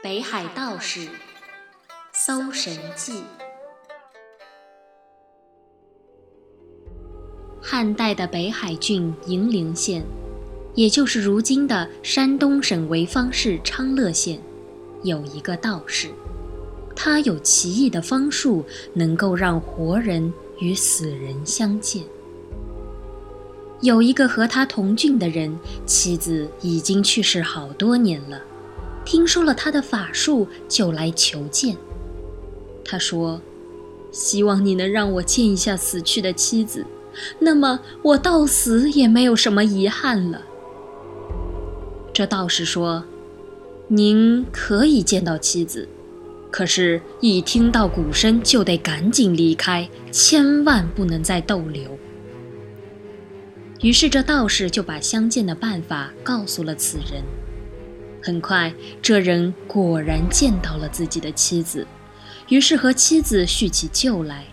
[0.00, 1.00] 北海道士
[2.12, 3.14] 《搜神记》。
[7.60, 10.04] 汉代的北海郡银陵县，
[10.76, 14.40] 也就是如今的山东省潍坊市昌乐县，
[15.02, 16.10] 有一个道士，
[16.94, 22.04] 他有奇异的方术，能够让活人与死人相见。
[23.80, 28.40] 有一个和他同郡的人，妻子已经去世好多年了，
[29.08, 31.74] 听说了他的法术，就来求见。
[32.84, 33.40] 他说
[34.12, 36.84] ：“希望你能让我见一下死去的妻子，
[37.38, 40.42] 那么我到死也没有什么遗憾了。”
[42.12, 43.02] 这道士说
[43.88, 45.88] ：“您可以见到妻子，
[46.50, 51.98] 可是，一听到鼓声就得赶紧离开，千万不能再逗留。”
[53.80, 57.22] 于是，这道士就把相见的办法告诉了此人。
[58.22, 61.86] 很快，这人果然见到了自己的妻子，
[62.48, 64.44] 于是和妻子叙起旧来，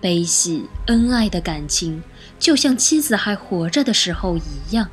[0.00, 2.02] 悲喜恩爱的感情，
[2.38, 4.88] 就像妻子还活着的时候一样。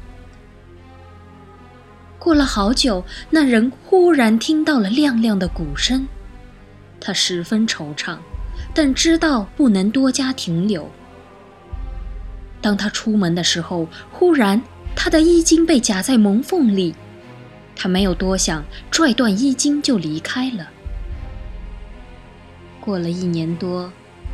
[2.18, 6.08] 过了好久，那人忽然听到了亮亮的鼓声，
[7.00, 8.18] 他十分惆怅，
[8.74, 10.90] 但知道不能多加停留。
[12.62, 14.62] 当他出门的时候，忽然
[14.96, 16.96] 他的衣襟被夹在门缝里，
[17.76, 20.70] 他没有多想，拽断衣襟就离开了。
[22.80, 23.92] 过了一年多，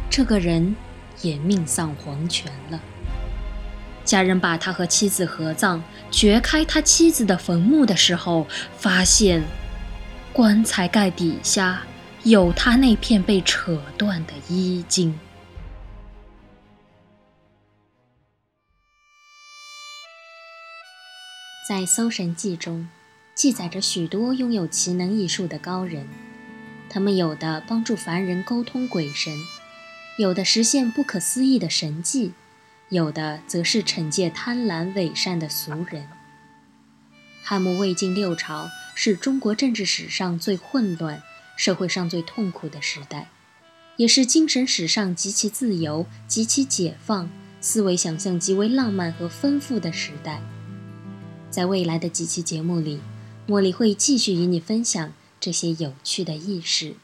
[0.09, 0.75] 这个人
[1.21, 2.80] 也命丧黄泉了。
[4.05, 9.43] 家人把他和妻子合葬，掘开他妻子的坟墓的时候，发现
[10.31, 11.83] 棺材盖底下
[12.23, 15.19] 有他那片被扯断的衣襟。
[21.67, 22.88] 在《搜神记》中，
[23.38, 26.07] 记载着许多拥有奇能异术的高人，
[26.89, 29.31] 他们有的帮助凡人沟通鬼神，
[30.17, 32.33] 有的实现不可思议的神迹，
[32.89, 36.08] 有的则是惩戒贪婪伪善的俗人。
[37.43, 41.21] 汉末魏晋六朝是中国政治史上最混乱、
[41.55, 43.30] 社会上最痛苦的时代，
[43.97, 47.30] 也是精神史上极其自由、极其解放、
[47.61, 50.42] 思维想象极为浪漫和丰富的时代。
[51.52, 52.99] 在未来的几期节目里，
[53.47, 56.95] 茉莉会继续与你分享这些有趣的轶事。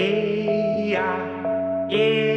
[0.00, 2.29] yeah, yeah.